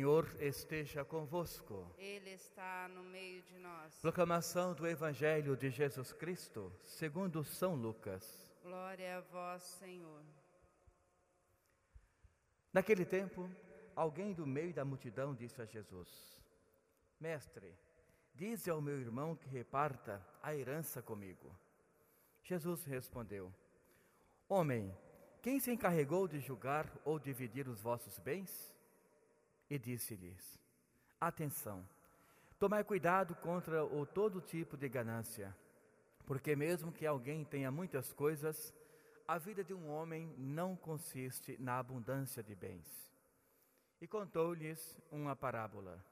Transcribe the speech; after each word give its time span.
Senhor 0.00 0.34
esteja 0.40 1.04
convosco. 1.04 1.86
Ele 1.98 2.30
está 2.30 2.88
no 2.88 3.02
meio 3.02 3.42
de 3.42 3.58
nós. 3.58 4.00
Proclamação 4.00 4.72
do 4.72 4.86
Evangelho 4.86 5.54
de 5.54 5.68
Jesus 5.68 6.10
Cristo, 6.10 6.72
segundo 6.82 7.44
São 7.44 7.74
Lucas. 7.74 8.50
Glória 8.62 9.18
a 9.18 9.20
vós, 9.20 9.62
Senhor. 9.62 10.22
Naquele 12.72 13.04
tempo, 13.04 13.46
alguém 13.94 14.32
do 14.32 14.46
meio 14.46 14.72
da 14.72 14.86
multidão 14.86 15.34
disse 15.34 15.60
a 15.60 15.66
Jesus: 15.66 16.40
Mestre, 17.20 17.76
dize 18.34 18.70
ao 18.70 18.80
meu 18.80 18.98
irmão 18.98 19.36
que 19.36 19.50
reparta 19.50 20.26
a 20.42 20.56
herança 20.56 21.02
comigo. 21.02 21.54
Jesus 22.42 22.86
respondeu: 22.86 23.52
Homem, 24.48 24.96
quem 25.42 25.60
se 25.60 25.70
encarregou 25.70 26.26
de 26.26 26.40
julgar 26.40 26.90
ou 27.04 27.18
dividir 27.18 27.68
os 27.68 27.82
vossos 27.82 28.18
bens? 28.18 28.79
E 29.70 29.78
disse-lhes: 29.78 30.60
Atenção, 31.20 31.88
tomai 32.58 32.84
cuidado 32.84 33.34
contra 33.36 33.84
o 33.84 34.04
todo 34.04 34.40
tipo 34.40 34.76
de 34.76 34.88
ganância, 34.88 35.56
porque 36.26 36.56
mesmo 36.56 36.92
que 36.92 37.06
alguém 37.06 37.44
tenha 37.44 37.70
muitas 37.70 38.12
coisas, 38.12 38.74
a 39.28 39.38
vida 39.38 39.62
de 39.62 39.72
um 39.72 39.88
homem 39.88 40.34
não 40.36 40.74
consiste 40.74 41.56
na 41.60 41.78
abundância 41.78 42.42
de 42.42 42.54
bens. 42.54 43.14
E 44.00 44.06
contou-lhes 44.08 44.98
uma 45.08 45.36
parábola. 45.36 46.04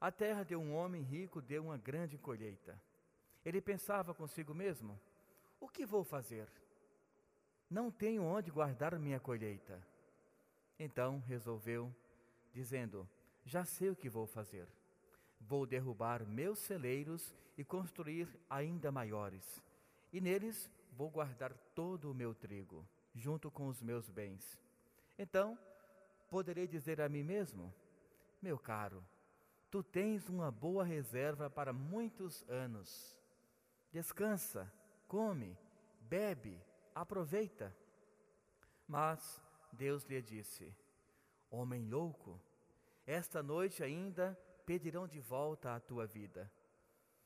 A 0.00 0.12
terra 0.12 0.44
de 0.44 0.54
um 0.54 0.72
homem 0.72 1.02
rico 1.02 1.40
deu 1.40 1.64
uma 1.64 1.76
grande 1.76 2.16
colheita. 2.16 2.80
Ele 3.44 3.60
pensava 3.60 4.14
consigo 4.14 4.54
mesmo: 4.54 5.00
O 5.60 5.68
que 5.68 5.84
vou 5.84 6.04
fazer? 6.04 6.46
Não 7.68 7.90
tenho 7.90 8.22
onde 8.22 8.50
guardar 8.50 8.96
minha 8.98 9.18
colheita. 9.18 9.80
Então 10.78 11.20
resolveu, 11.26 11.92
dizendo: 12.52 13.08
Já 13.44 13.64
sei 13.64 13.90
o 13.90 13.96
que 13.96 14.08
vou 14.08 14.26
fazer. 14.26 14.68
Vou 15.40 15.66
derrubar 15.66 16.24
meus 16.24 16.58
celeiros 16.60 17.34
e 17.58 17.64
construir 17.64 18.28
ainda 18.48 18.92
maiores, 18.92 19.62
e 20.12 20.20
neles 20.20 20.70
vou 20.92 21.10
guardar 21.10 21.52
todo 21.74 22.10
o 22.10 22.14
meu 22.14 22.34
trigo, 22.34 22.86
junto 23.14 23.50
com 23.50 23.66
os 23.66 23.82
meus 23.82 24.08
bens. 24.08 24.58
Então 25.18 25.58
poderei 26.30 26.66
dizer 26.66 27.00
a 27.00 27.08
mim 27.08 27.22
mesmo: 27.22 27.72
Meu 28.40 28.58
caro, 28.58 29.04
tu 29.70 29.82
tens 29.82 30.28
uma 30.28 30.50
boa 30.50 30.84
reserva 30.84 31.50
para 31.50 31.72
muitos 31.72 32.48
anos. 32.48 33.16
Descansa, 33.90 34.72
come, 35.08 35.56
bebe 36.00 36.60
aproveita. 36.94 37.74
Mas 38.86 39.40
Deus 39.72 40.04
lhe 40.04 40.20
disse: 40.20 40.74
Homem 41.54 41.86
louco, 41.86 42.40
esta 43.06 43.42
noite 43.42 43.84
ainda 43.84 44.34
pedirão 44.64 45.06
de 45.06 45.20
volta 45.20 45.74
a 45.74 45.80
tua 45.80 46.06
vida. 46.06 46.50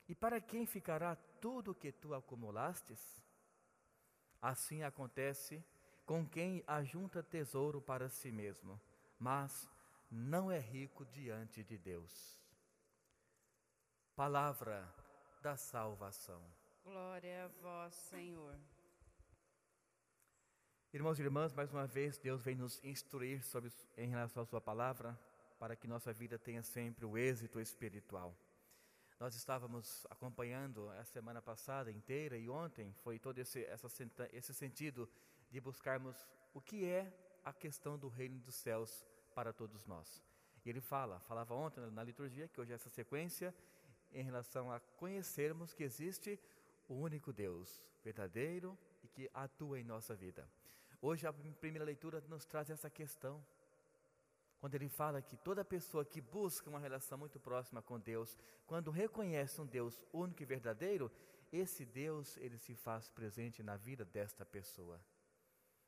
E 0.08 0.16
para 0.16 0.40
quem 0.40 0.66
ficará 0.66 1.14
tudo 1.40 1.70
o 1.70 1.74
que 1.74 1.92
tu 1.92 2.12
acumulastes? 2.12 3.22
Assim 4.42 4.82
acontece 4.82 5.64
com 6.04 6.26
quem 6.26 6.64
ajunta 6.66 7.22
tesouro 7.22 7.80
para 7.80 8.08
si 8.08 8.32
mesmo, 8.32 8.80
mas 9.16 9.70
não 10.10 10.50
é 10.50 10.58
rico 10.58 11.06
diante 11.06 11.62
de 11.62 11.78
Deus. 11.78 12.36
Palavra 14.16 14.92
da 15.40 15.56
salvação. 15.56 16.42
Glória 16.82 17.44
a 17.44 17.48
vós, 17.62 17.94
Senhor. 17.94 18.58
Irmãos 20.96 21.18
e 21.18 21.22
irmãs, 21.22 21.52
mais 21.52 21.70
uma 21.70 21.86
vez 21.86 22.16
Deus 22.16 22.40
vem 22.40 22.54
nos 22.54 22.82
instruir 22.82 23.44
sobre, 23.44 23.70
em 23.98 24.08
relação 24.08 24.42
à 24.42 24.46
Sua 24.46 24.62
palavra, 24.62 25.14
para 25.58 25.76
que 25.76 25.86
nossa 25.86 26.10
vida 26.10 26.38
tenha 26.38 26.62
sempre 26.62 27.04
o 27.04 27.18
êxito 27.18 27.60
espiritual. 27.60 28.34
Nós 29.20 29.34
estávamos 29.34 30.06
acompanhando 30.08 30.88
a 30.88 31.04
semana 31.04 31.42
passada 31.42 31.92
inteira 31.92 32.38
e 32.38 32.48
ontem 32.48 32.94
foi 33.04 33.18
todo 33.18 33.38
esse, 33.38 33.62
essa, 33.64 33.88
esse 34.32 34.54
sentido 34.54 35.06
de 35.50 35.60
buscarmos 35.60 36.26
o 36.54 36.62
que 36.62 36.86
é 36.86 37.12
a 37.44 37.52
questão 37.52 37.98
do 37.98 38.08
reino 38.08 38.38
dos 38.38 38.54
céus 38.54 39.04
para 39.34 39.52
todos 39.52 39.84
nós. 39.84 40.24
E 40.64 40.70
ele 40.70 40.80
fala, 40.80 41.20
falava 41.20 41.54
ontem 41.54 41.80
na 41.90 42.02
liturgia, 42.02 42.48
que 42.48 42.58
hoje 42.58 42.72
é 42.72 42.74
essa 42.74 42.88
sequência, 42.88 43.54
em 44.10 44.24
relação 44.24 44.72
a 44.72 44.80
conhecermos 44.80 45.74
que 45.74 45.82
existe 45.82 46.40
o 46.88 46.94
único 46.94 47.34
Deus, 47.34 47.82
verdadeiro 48.02 48.78
e 49.02 49.08
que 49.08 49.30
atua 49.34 49.78
em 49.78 49.84
nossa 49.84 50.14
vida. 50.14 50.48
Hoje 51.00 51.26
a 51.26 51.32
primeira 51.32 51.84
leitura 51.84 52.22
nos 52.28 52.44
traz 52.44 52.70
essa 52.70 52.88
questão. 52.88 53.44
Quando 54.60 54.74
ele 54.74 54.88
fala 54.88 55.20
que 55.20 55.36
toda 55.36 55.64
pessoa 55.64 56.04
que 56.04 56.20
busca 56.20 56.70
uma 56.70 56.78
relação 56.78 57.18
muito 57.18 57.38
próxima 57.38 57.82
com 57.82 58.00
Deus, 58.00 58.36
quando 58.66 58.90
reconhece 58.90 59.60
um 59.60 59.66
Deus 59.66 60.02
único 60.12 60.42
e 60.42 60.46
verdadeiro, 60.46 61.12
esse 61.52 61.84
Deus 61.84 62.36
ele 62.38 62.58
se 62.58 62.74
faz 62.74 63.10
presente 63.10 63.62
na 63.62 63.76
vida 63.76 64.04
desta 64.04 64.44
pessoa. 64.44 65.00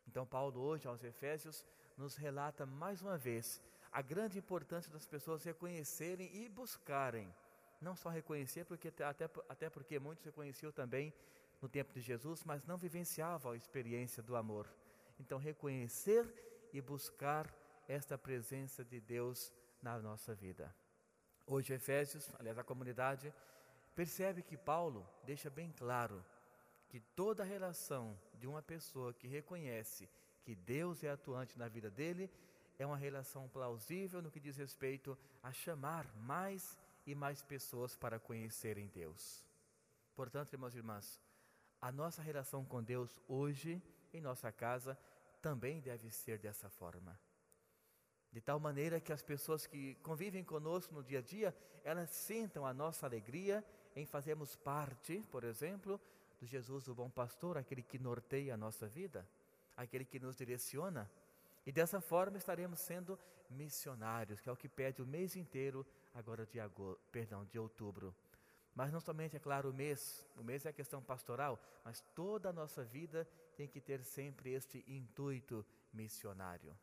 Então 0.07 0.27
Paulo 0.27 0.61
hoje 0.61 0.87
aos 0.87 1.03
Efésios 1.03 1.67
nos 1.97 2.17
relata 2.17 2.65
mais 2.65 3.03
uma 3.03 3.19
vez 3.19 3.61
a 3.91 4.03
grande 4.03 4.39
importância 4.39 4.93
das 4.93 5.07
pessoas 5.07 5.43
reconhecerem 5.45 6.31
e 6.35 6.49
buscarem, 6.49 7.35
não 7.81 7.97
só 7.97 8.11
reconhecer, 8.11 8.65
porque 8.65 8.89
até, 8.89 9.29
até 9.49 9.71
porque 9.71 9.99
muitos 9.99 10.25
reconheciam 10.25 10.71
também 10.71 11.13
no 11.61 11.69
tempo 11.69 11.93
de 11.93 12.01
Jesus, 12.01 12.45
mas 12.45 12.65
não 12.65 12.77
vivenciavam 12.77 13.53
a 13.53 13.57
experiência 13.57 14.23
do 14.23 14.37
amor. 14.37 14.69
Então, 15.19 15.39
reconhecer 15.39 16.25
e 16.73 16.81
buscar 16.81 17.53
esta 17.87 18.17
presença 18.19 18.84
de 18.84 19.01
Deus 19.01 19.53
na 19.83 19.99
nossa 19.99 20.34
vida. 20.34 20.75
Hoje, 21.47 21.73
Efésios, 21.73 22.31
aliás, 22.39 22.59
a 22.59 22.65
comunidade, 22.65 23.33
percebe 23.95 24.43
que 24.43 24.56
Paulo 24.56 25.09
deixa 25.25 25.49
bem 25.49 25.73
claro 25.73 26.25
que 26.89 27.01
toda 27.01 27.43
relação 27.45 28.19
de 28.34 28.47
uma 28.47 28.62
pessoa 28.62 29.12
que 29.12 29.27
reconhece 29.27 30.09
que 30.43 30.55
Deus 30.55 31.03
é 31.05 31.11
atuante 31.11 31.59
na 31.59 31.69
vida 31.69 31.91
dele 31.91 32.31
é 32.79 32.87
uma 32.87 32.97
relação 32.97 33.49
plausível 33.49 34.23
no 34.23 34.31
que 34.31 34.41
diz 34.41 34.56
respeito 34.56 35.19
a 35.43 35.53
chamar 35.53 36.06
mais 36.17 36.79
e 37.06 37.15
mais 37.15 37.43
pessoas 37.43 37.97
para 37.97 38.19
conhecerem 38.19 38.87
Deus. 38.89 39.45
Portanto, 40.15 40.53
irmãos 40.53 40.75
e 40.75 40.79
irmãs, 40.79 41.21
a 41.81 41.91
nossa 41.91 42.23
relação 42.23 42.65
com 42.65 42.83
Deus 42.83 43.19
hoje 43.29 43.83
em 44.12 44.21
nossa 44.21 44.50
casa 44.53 44.99
também 45.41 45.81
deve 45.81 46.10
ser 46.10 46.38
dessa 46.38 46.69
forma. 46.69 47.19
De 48.31 48.41
tal 48.41 48.60
maneira 48.60 49.00
que 49.00 49.12
as 49.12 49.22
pessoas 49.22 49.66
que 49.66 49.94
convivem 49.97 50.44
conosco 50.44 50.94
no 50.94 51.03
dia 51.03 51.21
a 51.21 51.22
dia, 51.22 51.56
elas 51.82 52.10
sintam 52.10 52.66
a 52.66 52.75
nossa 52.75 53.06
alegria 53.06 53.65
em 53.97 54.04
fazermos 54.04 54.54
parte, 54.54 55.25
por 55.31 55.44
exemplo, 55.44 56.00
do 56.38 56.47
Jesus 56.47 56.88
o 56.88 56.94
bom 56.94 57.10
pastor, 57.10 57.56
aquele 57.56 57.82
que 57.82 57.99
norteia 57.99 58.54
a 58.54 58.56
nossa 58.56 58.87
vida, 58.87 59.26
aquele 59.76 60.04
que 60.04 60.21
nos 60.21 60.37
direciona. 60.37 61.10
E 61.66 61.72
dessa 61.72 62.00
forma 62.00 62.37
estaremos 62.37 62.78
sendo 62.81 63.19
missionários, 63.50 64.41
que 64.41 64.49
é 64.49 64.53
o 64.53 64.56
que 64.56 64.69
pede 64.69 65.03
o 65.03 65.06
mês 65.06 65.37
inteiro 65.37 65.87
agora 66.15 66.47
de 66.47 66.60
agosto, 66.60 67.00
perdão, 67.10 67.44
de 67.47 67.59
outubro. 67.59 68.15
Mas 68.78 68.93
não 68.93 69.00
somente, 69.00 69.37
é 69.37 69.41
claro, 69.41 69.71
o 69.71 69.75
mês, 69.75 70.25
o 70.37 70.44
mês 70.44 70.65
é 70.65 70.69
a 70.69 70.72
questão 70.72 71.03
pastoral, 71.03 71.61
mas 71.84 72.00
toda 72.15 72.50
a 72.50 72.53
nossa 72.53 72.84
vida 72.84 73.28
tem 73.56 73.66
que 73.66 73.81
ter 73.81 74.05
sempre 74.05 74.53
este 74.53 74.84
intuito 74.87 75.66
missionário. 75.93 76.78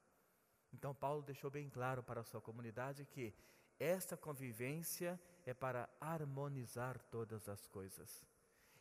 Então, 0.74 0.94
Paulo 0.94 1.22
deixou 1.22 1.50
bem 1.50 1.70
claro 1.70 2.04
para 2.04 2.20
a 2.20 2.24
sua 2.26 2.42
comunidade 2.42 3.06
que 3.06 3.34
esta 3.80 4.18
convivência 4.18 5.18
é 5.46 5.54
para 5.54 5.88
harmonizar 6.02 7.00
todas 7.10 7.48
as 7.48 7.66
coisas. 7.66 8.26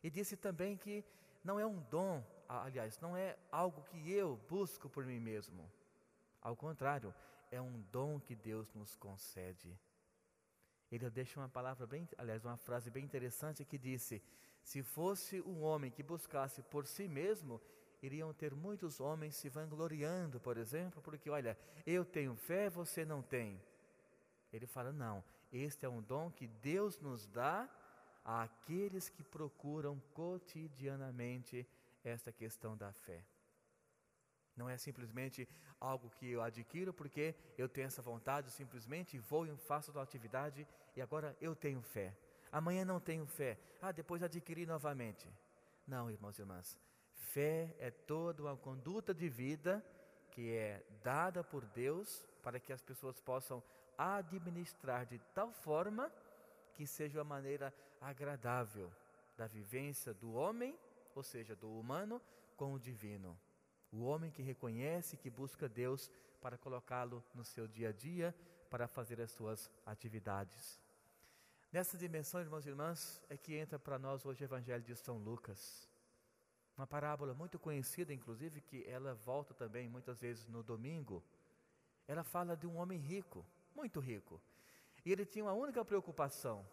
E 0.03 0.10
disse 0.10 0.36
também 0.36 0.76
que 0.76 1.04
não 1.44 1.60
é 1.60 1.64
um 1.64 1.78
dom, 1.82 2.20
aliás, 2.48 2.98
não 2.98 3.16
é 3.16 3.38
algo 3.53 3.84
que 3.84 4.10
eu 4.10 4.36
busco 4.48 4.91
por 4.91 5.06
mim 5.06 5.20
mesmo. 5.20 5.70
Ao 6.42 6.56
contrário, 6.56 7.14
é 7.48 7.60
um 7.60 7.80
dom 7.92 8.19
que 8.19 8.34
Deus 8.34 8.74
nos 8.74 8.97
concede. 8.97 9.78
Ele 10.94 11.10
deixa 11.10 11.41
uma 11.41 11.48
palavra 11.48 11.88
bem, 11.88 12.08
aliás, 12.16 12.44
uma 12.44 12.56
frase 12.56 12.88
bem 12.88 13.04
interessante 13.04 13.64
que 13.64 13.76
disse: 13.76 14.22
Se 14.62 14.80
fosse 14.80 15.41
um 15.41 15.60
homem 15.60 15.91
que 15.91 16.04
buscasse 16.04 16.62
por 16.62 16.86
si 16.86 17.08
mesmo, 17.08 17.60
iriam 18.00 18.32
ter 18.32 18.54
muitos 18.54 19.00
homens 19.00 19.34
se 19.34 19.48
vangloriando, 19.48 20.38
por 20.38 20.56
exemplo, 20.56 21.02
porque 21.02 21.28
olha, 21.28 21.58
eu 21.84 22.04
tenho 22.04 22.36
fé, 22.36 22.70
você 22.70 23.04
não 23.04 23.22
tem. 23.22 23.60
Ele 24.52 24.68
fala: 24.68 24.92
não, 24.92 25.24
este 25.52 25.84
é 25.84 25.88
um 25.88 26.00
dom 26.00 26.30
que 26.30 26.46
Deus 26.46 27.00
nos 27.00 27.26
dá 27.26 27.68
àqueles 28.24 29.08
que 29.08 29.24
procuram 29.24 30.00
cotidianamente 30.12 31.66
esta 32.04 32.30
questão 32.30 32.76
da 32.76 32.92
fé. 32.92 33.24
Não 34.56 34.68
é 34.68 34.77
simplesmente 34.77 35.48
algo 35.80 36.10
que 36.10 36.30
eu 36.30 36.42
adquiro 36.42 36.92
porque 36.92 37.34
eu 37.59 37.68
tenho 37.68 37.86
essa 37.86 38.03
vontade, 38.03 38.51
simplesmente 38.51 39.18
vou 39.18 39.47
e 39.47 39.56
faço 39.56 39.97
a 39.98 40.03
atividade 40.03 40.66
e 40.97 41.03
agora 41.03 41.36
eu 41.41 41.54
tenho 41.54 41.83
fé. 41.83 42.16
Amanhã 42.53 42.84
não 42.84 43.01
tenho 43.01 43.27
fé. 43.27 43.59
Ah, 43.83 43.91
depois 43.91 44.22
adquiri 44.22 44.65
novamente. 44.65 45.28
Não, 45.86 46.10
irmãos 46.10 46.39
e 46.39 46.42
irmãs. 46.42 46.78
Fé 47.15 47.74
é 47.78 47.91
toda 47.91 48.42
uma 48.42 48.56
conduta 48.56 49.12
de 49.12 49.28
vida 49.28 49.84
que 50.30 50.53
é 50.53 50.84
dada 51.03 51.42
por 51.42 51.65
Deus 51.66 52.27
para 52.42 52.60
que 52.60 52.72
as 52.72 52.83
pessoas 52.83 53.21
possam 53.21 53.62
administrar 53.97 55.06
de 55.06 55.18
tal 55.34 55.53
forma 55.53 56.12
que 56.74 56.86
seja 56.86 57.18
uma 57.18 57.24
maneira 57.24 57.72
agradável 58.01 58.92
da 59.36 59.47
vivência 59.47 60.12
do 60.12 60.33
homem, 60.33 60.78
ou 61.15 61.22
seja, 61.22 61.54
do 61.56 61.71
humano, 61.78 62.21
com 62.56 62.72
o 62.72 62.78
divino. 62.78 63.39
O 63.96 64.02
homem 64.02 64.28
que 64.28 64.42
reconhece, 64.42 65.16
que 65.16 65.30
busca 65.30 65.68
Deus 65.68 66.10
para 66.41 66.58
colocá-lo 66.58 67.22
no 67.32 67.44
seu 67.44 67.68
dia 67.68 67.91
a 67.91 67.92
dia, 67.92 68.34
para 68.68 68.88
fazer 68.88 69.20
as 69.20 69.30
suas 69.30 69.70
atividades. 69.86 70.82
Nessa 71.70 71.96
dimensão, 71.96 72.41
irmãos 72.41 72.66
e 72.66 72.70
irmãs, 72.70 73.22
é 73.30 73.36
que 73.36 73.54
entra 73.54 73.78
para 73.78 73.96
nós 73.96 74.26
hoje 74.26 74.42
o 74.42 74.46
Evangelho 74.46 74.82
de 74.82 74.96
São 74.96 75.16
Lucas. 75.16 75.88
Uma 76.76 76.88
parábola 76.88 77.34
muito 77.34 77.56
conhecida, 77.56 78.12
inclusive, 78.12 78.60
que 78.60 78.84
ela 78.84 79.14
volta 79.14 79.54
também 79.54 79.88
muitas 79.88 80.20
vezes 80.20 80.48
no 80.48 80.64
domingo. 80.64 81.22
Ela 82.08 82.24
fala 82.24 82.56
de 82.56 82.66
um 82.66 82.76
homem 82.78 82.98
rico, 82.98 83.46
muito 83.76 84.00
rico. 84.00 84.42
E 85.04 85.12
ele 85.12 85.24
tinha 85.24 85.44
uma 85.44 85.52
única 85.52 85.84
preocupação: 85.84 86.68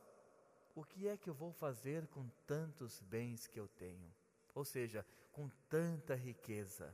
o 0.74 0.84
que 0.84 1.08
é 1.08 1.16
que 1.16 1.30
eu 1.30 1.36
vou 1.36 1.54
fazer 1.54 2.08
com 2.08 2.28
tantos 2.48 3.00
bens 3.00 3.46
que 3.46 3.60
eu 3.60 3.68
tenho? 3.68 4.12
Ou 4.56 4.66
seja, 4.66 5.06
com 5.32 5.48
tanta 5.70 6.16
riqueza. 6.16 6.92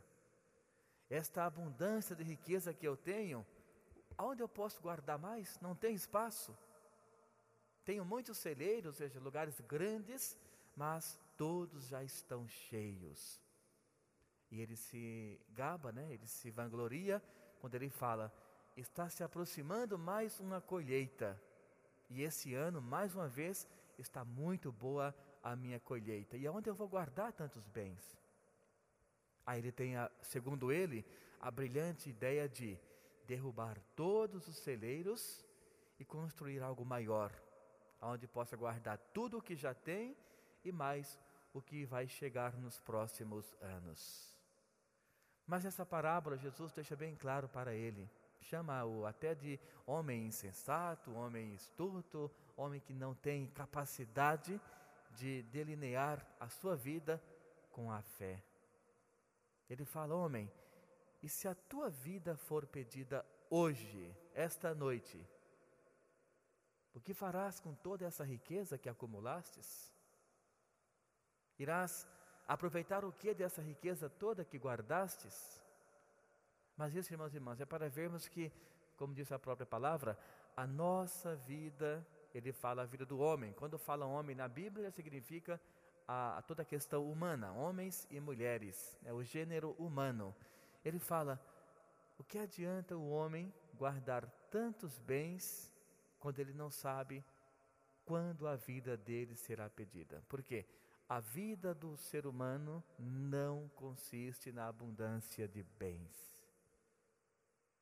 Esta 1.09 1.45
abundância 1.45 2.15
de 2.15 2.23
riqueza 2.23 2.73
que 2.73 2.87
eu 2.87 2.97
tenho, 2.97 3.45
aonde 4.17 4.41
eu 4.41 4.49
posso 4.49 4.81
guardar 4.81 5.17
mais? 5.17 5.59
Não 5.61 5.75
tem 5.75 5.95
espaço. 5.95 6.57
Tenho 7.85 8.03
muitos 8.03 8.37
celeiros, 8.37 8.87
ou 8.87 8.93
seja, 8.93 9.19
lugares 9.19 9.61
grandes, 9.61 10.37
mas 10.75 11.17
todos 11.37 11.87
já 11.87 12.03
estão 12.03 12.47
cheios. 12.47 13.41
E 14.51 14.59
ele 14.59 14.75
se 14.75 15.39
gaba, 15.49 15.91
né? 15.91 16.11
ele 16.11 16.27
se 16.27 16.51
vangloria 16.51 17.23
quando 17.59 17.75
ele 17.75 17.89
fala: 17.89 18.33
está 18.75 19.09
se 19.09 19.23
aproximando 19.23 19.97
mais 19.97 20.39
uma 20.39 20.59
colheita. 20.59 21.41
E 22.09 22.21
esse 22.21 22.53
ano, 22.53 22.81
mais 22.81 23.15
uma 23.15 23.27
vez, 23.27 23.67
está 23.97 24.23
muito 24.23 24.71
boa 24.71 25.15
a 25.43 25.55
minha 25.55 25.79
colheita. 25.79 26.37
E 26.37 26.47
aonde 26.47 26.69
eu 26.69 26.75
vou 26.75 26.87
guardar 26.87 27.33
tantos 27.33 27.67
bens? 27.67 28.17
Aí 29.47 29.59
ele 29.59 29.71
tem, 29.71 29.95
a, 29.95 30.11
segundo 30.21 30.73
ele, 30.73 31.05
a 31.39 31.49
brilhante 31.49 32.09
ideia 32.09 32.49
de 32.49 32.77
derrubar 33.25 33.79
todos 33.95 34.45
os 34.45 34.57
celeiros 34.57 35.45
e 35.97 36.03
construir 36.03 36.61
algo 36.61 36.83
maior, 36.83 37.31
onde 38.01 38.27
possa 38.27 38.57
guardar 38.57 38.97
tudo 39.13 39.37
o 39.37 39.41
que 39.41 39.55
já 39.55 39.73
tem 39.73 40.17
e 40.65 40.71
mais 40.71 41.17
o 41.53 41.61
que 41.61 41.85
vai 41.85 42.09
chegar 42.09 42.57
nos 42.57 42.77
próximos 42.81 43.55
anos. 43.61 44.35
Mas 45.45 45.63
essa 45.63 45.85
parábola 45.85 46.37
Jesus 46.37 46.73
deixa 46.73 46.93
bem 46.93 47.15
claro 47.15 47.47
para 47.47 47.73
ele. 47.73 48.09
Chama-o 48.41 49.05
até 49.05 49.33
de 49.33 49.57
homem 49.85 50.25
insensato, 50.25 51.13
homem 51.13 51.53
estúpido, 51.53 52.29
homem 52.57 52.81
que 52.81 52.93
não 52.93 53.15
tem 53.15 53.47
capacidade 53.47 54.59
de 55.11 55.41
delinear 55.43 56.25
a 56.37 56.49
sua 56.49 56.75
vida 56.75 57.23
com 57.71 57.89
a 57.89 58.01
fé. 58.01 58.43
Ele 59.69 59.85
fala: 59.85 60.15
Homem, 60.15 60.51
e 61.21 61.29
se 61.29 61.47
a 61.47 61.55
tua 61.55 61.89
vida 61.89 62.35
for 62.35 62.65
pedida 62.65 63.25
hoje, 63.49 64.15
esta 64.33 64.73
noite, 64.73 65.19
o 66.93 66.99
que 66.99 67.13
farás 67.13 67.59
com 67.59 67.73
toda 67.73 68.05
essa 68.05 68.23
riqueza 68.23 68.77
que 68.77 68.89
acumulastes? 68.89 69.93
Irás 71.59 72.07
aproveitar 72.47 73.03
o 73.03 73.11
que 73.11 73.33
dessa 73.33 73.61
riqueza 73.61 74.09
toda 74.09 74.45
que 74.45 74.57
guardastes? 74.57 75.61
Mas 76.75 76.95
isso, 76.95 77.11
irmãos 77.11 77.33
e 77.33 77.37
irmãs, 77.37 77.59
é 77.59 77.65
para 77.65 77.89
vermos 77.89 78.27
que, 78.27 78.51
como 78.95 79.13
diz 79.13 79.31
a 79.31 79.39
própria 79.39 79.65
palavra, 79.65 80.17
a 80.55 80.65
nossa 80.65 81.35
vida, 81.35 82.05
ele 82.33 82.51
fala 82.53 82.83
a 82.83 82.85
vida 82.85 83.05
do 83.05 83.19
homem. 83.19 83.53
Quando 83.53 83.77
fala 83.77 84.05
homem 84.05 84.35
na 84.35 84.47
Bíblia, 84.47 84.91
significa 84.91 85.59
a, 86.07 86.37
a 86.37 86.41
toda 86.41 86.61
a 86.61 86.65
questão 86.65 87.11
humana, 87.11 87.51
homens 87.51 88.07
e 88.09 88.19
mulheres, 88.19 88.97
é 89.03 89.11
o 89.11 89.23
gênero 89.23 89.71
humano. 89.77 90.33
Ele 90.83 90.99
fala: 90.99 91.39
o 92.17 92.23
que 92.23 92.37
adianta 92.37 92.95
o 92.95 93.09
homem 93.09 93.53
guardar 93.75 94.25
tantos 94.49 94.97
bens 94.99 95.71
quando 96.19 96.39
ele 96.39 96.53
não 96.53 96.71
sabe 96.71 97.23
quando 98.05 98.47
a 98.47 98.55
vida 98.55 98.95
dele 98.95 99.35
será 99.35 99.69
pedida? 99.69 100.23
Por 100.27 100.41
quê? 100.41 100.65
A 101.09 101.19
vida 101.19 101.73
do 101.73 101.95
ser 101.95 102.25
humano 102.25 102.83
não 102.97 103.69
consiste 103.75 104.51
na 104.51 104.67
abundância 104.67 105.47
de 105.47 105.63
bens. 105.63 106.35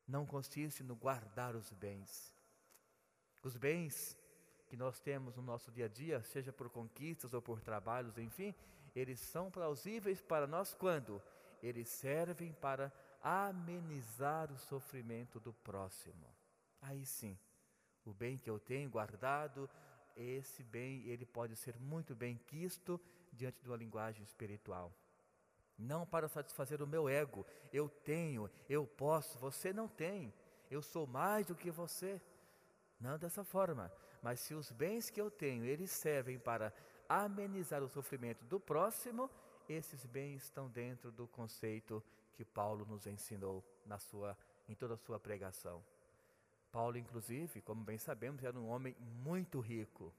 Não 0.08 0.26
consiste 0.26 0.84
no 0.84 0.96
guardar 0.96 1.56
os 1.56 1.72
bens. 1.72 2.36
Os 3.42 3.58
bens 3.58 4.18
que 4.76 4.80
nós 4.80 5.00
temos 5.00 5.38
no 5.38 5.42
nosso 5.42 5.72
dia 5.72 5.86
a 5.86 5.88
dia, 5.88 6.22
seja 6.22 6.52
por 6.52 6.70
conquistas 6.70 7.34
ou 7.34 7.42
por 7.42 7.62
trabalhos, 7.62 8.18
enfim, 8.18 8.54
eles 8.94 9.22
são 9.22 9.50
plausíveis 9.50 10.22
para 10.22 10.46
nós 10.46 10.74
quando 10.74 11.22
eles 11.64 11.88
servem 11.88 12.52
para 12.52 12.92
amenizar 13.24 14.52
o 14.52 14.58
sofrimento 14.58 15.40
do 15.40 15.54
próximo. 15.54 16.28
Aí 16.82 17.06
sim, 17.06 17.40
o 18.04 18.14
bem 18.14 18.38
que 18.38 18.50
eu 18.50 18.60
tenho 18.60 18.90
guardado, 18.90 19.70
esse 20.14 20.62
bem 20.62 21.08
ele 21.08 21.26
pode 21.26 21.56
ser 21.56 21.80
muito 21.80 22.14
bem 22.14 22.36
quisto 22.36 23.00
diante 23.32 23.62
de 23.62 23.70
uma 23.70 23.78
linguagem 23.78 24.24
espiritual. 24.24 24.94
Não 25.78 26.06
para 26.06 26.28
satisfazer 26.28 26.82
o 26.82 26.88
meu 26.88 27.08
ego, 27.08 27.46
eu 27.72 27.88
tenho, 27.88 28.52
eu 28.68 28.86
posso, 28.86 29.40
você 29.40 29.72
não 29.72 29.88
tem, 29.88 30.34
eu 30.70 30.82
sou 30.82 31.08
mais 31.08 31.46
do 31.46 31.56
que 31.56 31.72
você. 31.72 32.22
Não 33.00 33.18
dessa 33.18 33.44
forma, 33.44 33.92
mas 34.26 34.40
se 34.40 34.56
os 34.56 34.72
bens 34.72 35.12
que 35.12 35.22
eu 35.22 35.30
tenho, 35.30 35.64
eles 35.64 35.92
servem 35.92 36.40
para 36.40 36.74
amenizar 37.08 37.84
o 37.84 37.88
sofrimento 37.88 38.44
do 38.46 38.60
próximo, 38.60 39.30
esses 39.70 40.04
bens 40.08 40.46
estão 40.46 40.68
dentro 40.68 41.12
do 41.12 41.28
conceito 41.28 42.04
que 42.34 42.44
Paulo 42.44 42.88
nos 42.88 43.06
ensinou 43.06 43.64
na 43.86 44.00
sua, 44.00 44.36
em 44.68 44.74
toda 44.74 44.96
a 44.96 44.98
sua 44.98 45.20
pregação. 45.20 45.86
Paulo, 46.72 46.98
inclusive, 46.98 47.62
como 47.62 47.84
bem 47.84 48.00
sabemos, 48.00 48.44
era 48.44 48.58
um 48.58 48.68
homem 48.68 48.96
muito 49.00 49.60
rico, 49.60 50.12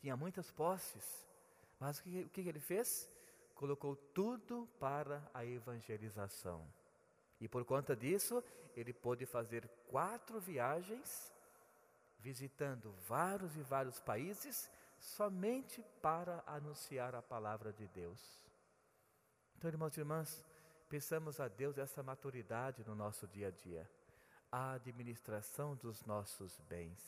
tinha 0.00 0.16
muitas 0.16 0.50
posses, 0.50 1.28
mas 1.78 1.98
o 1.98 2.04
que, 2.04 2.22
o 2.22 2.30
que 2.30 2.40
ele 2.40 2.58
fez? 2.58 3.06
Colocou 3.54 3.96
tudo 4.14 4.66
para 4.80 5.30
a 5.34 5.44
evangelização. 5.44 6.66
E 7.38 7.46
por 7.46 7.66
conta 7.66 7.94
disso, 7.94 8.42
ele 8.74 8.94
pôde 8.94 9.26
fazer 9.26 9.68
quatro 9.88 10.40
viagens, 10.40 11.35
visitando 12.26 12.92
vários 13.06 13.56
e 13.56 13.62
vários 13.62 14.00
países, 14.00 14.68
somente 14.98 15.80
para 16.02 16.42
anunciar 16.44 17.14
a 17.14 17.22
palavra 17.22 17.72
de 17.72 17.86
Deus. 17.86 18.20
Então, 19.56 19.70
irmãos 19.70 19.96
e 19.96 20.00
irmãs, 20.00 20.44
peçamos 20.88 21.38
a 21.38 21.46
Deus 21.46 21.78
essa 21.78 22.02
maturidade 22.02 22.82
no 22.84 22.96
nosso 22.96 23.28
dia 23.28 23.46
a 23.46 23.50
dia 23.52 23.88
a 24.50 24.72
administração 24.72 25.76
dos 25.76 26.04
nossos 26.04 26.58
bens. 26.68 27.00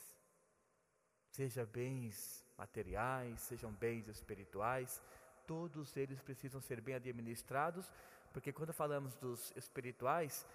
Seja 1.33 1.67
bens 1.67 2.45
materiais, 2.57 3.41
sejam 3.41 3.73
bens 3.73 4.07
espirituais, 4.07 5.03
todos 5.49 5.97
eles 5.97 6.21
precisam 6.21 6.61
ser 6.61 6.81
bem 6.81 6.95
administrados, 6.95 7.93
porque 8.33 8.53
quando 8.53 8.73
falamos 8.73 9.17
dos 9.17 9.53
espirituais, 9.57 10.47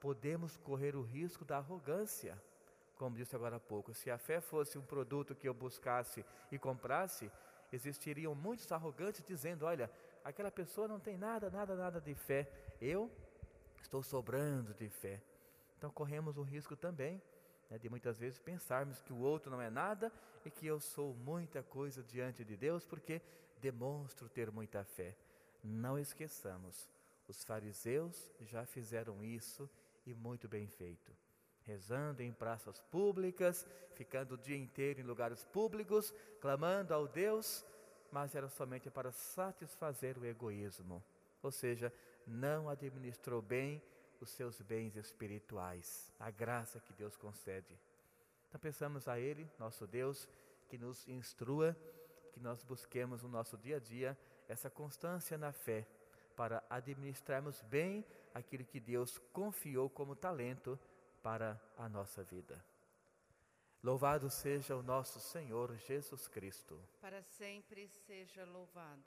podemos 0.00 0.56
correr 0.58 0.94
o 0.94 1.02
risco 1.02 1.44
da 1.44 1.58
arrogância. 1.58 2.40
Como 2.96 3.16
disse 3.16 3.36
agora 3.36 3.56
há 3.56 3.60
pouco, 3.60 3.92
se 3.92 4.10
a 4.10 4.18
fé 4.18 4.40
fosse 4.40 4.78
um 4.78 4.82
produto 4.82 5.34
que 5.34 5.48
eu 5.48 5.54
buscasse 5.54 6.24
e 6.50 6.58
comprasse, 6.58 7.30
existiriam 7.70 8.34
muitos 8.34 8.70
arrogantes 8.72 9.22
dizendo: 9.24 9.66
Olha, 9.66 9.90
aquela 10.24 10.50
pessoa 10.50 10.88
não 10.88 10.98
tem 10.98 11.16
nada, 11.16 11.50
nada, 11.50 11.76
nada 11.76 12.00
de 12.00 12.14
fé, 12.14 12.50
eu 12.80 13.10
estou 13.80 14.02
sobrando 14.02 14.74
de 14.74 14.88
fé. 14.88 15.22
Então 15.76 15.90
corremos 15.90 16.38
o 16.38 16.42
risco 16.42 16.74
também 16.74 17.22
né, 17.70 17.78
de 17.78 17.88
muitas 17.88 18.18
vezes 18.18 18.38
pensarmos 18.38 19.00
que 19.02 19.12
o 19.12 19.18
outro 19.18 19.50
não 19.50 19.60
é 19.60 19.70
nada 19.70 20.12
e 20.44 20.50
que 20.50 20.66
eu 20.66 20.80
sou 20.80 21.14
muita 21.14 21.62
coisa 21.62 22.02
diante 22.02 22.44
de 22.44 22.56
Deus 22.56 22.84
porque 22.84 23.20
demonstro 23.60 24.28
ter 24.28 24.50
muita 24.50 24.84
fé. 24.84 25.16
Não 25.62 25.98
esqueçamos, 25.98 26.88
os 27.26 27.44
fariseus 27.44 28.32
já 28.40 28.64
fizeram 28.64 29.22
isso 29.24 29.68
e 30.06 30.14
muito 30.14 30.48
bem 30.48 30.66
feito. 30.68 31.12
Rezando 31.66 32.22
em 32.22 32.32
praças 32.32 32.80
públicas, 32.80 33.66
ficando 33.94 34.34
o 34.34 34.38
dia 34.38 34.56
inteiro 34.56 35.00
em 35.00 35.04
lugares 35.04 35.44
públicos, 35.44 36.14
clamando 36.40 36.94
ao 36.94 37.08
Deus, 37.08 37.64
mas 38.12 38.34
era 38.34 38.48
somente 38.48 38.88
para 38.88 39.10
satisfazer 39.10 40.16
o 40.16 40.24
egoísmo. 40.24 41.02
Ou 41.42 41.50
seja, 41.50 41.92
não 42.26 42.68
administrou 42.68 43.42
bem 43.42 43.82
os 44.20 44.30
seus 44.30 44.60
bens 44.62 44.96
espirituais, 44.96 46.12
a 46.18 46.30
graça 46.30 46.80
que 46.80 46.92
Deus 46.92 47.16
concede. 47.16 47.76
Então 48.48 48.60
pensamos 48.60 49.08
a 49.08 49.18
Ele, 49.18 49.48
nosso 49.58 49.86
Deus, 49.86 50.28
que 50.68 50.78
nos 50.78 51.06
instrua, 51.08 51.76
que 52.32 52.40
nós 52.40 52.62
busquemos 52.62 53.22
no 53.22 53.28
nosso 53.28 53.56
dia 53.58 53.76
a 53.76 53.80
dia 53.80 54.16
essa 54.48 54.70
constância 54.70 55.36
na 55.36 55.52
fé 55.52 55.86
para 56.36 56.62
administrarmos 56.68 57.62
bem 57.62 58.04
aquilo 58.34 58.64
que 58.64 58.78
Deus 58.78 59.18
confiou 59.32 59.88
como 59.88 60.14
talento 60.14 60.78
para 61.26 61.60
a 61.76 61.88
nossa 61.88 62.22
vida. 62.22 62.64
Louvado 63.82 64.30
seja 64.30 64.76
o 64.76 64.82
nosso 64.82 65.18
Senhor 65.18 65.76
Jesus 65.78 66.28
Cristo. 66.28 66.80
Para 67.00 67.20
sempre 67.20 67.88
seja 67.88 68.44
louvado. 68.44 69.02